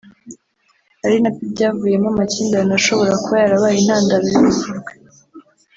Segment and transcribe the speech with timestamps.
[1.05, 4.93] ari na byo byavuyemo amakimbirane ashobora kuba yarabaye intandaro y’urupfu rwe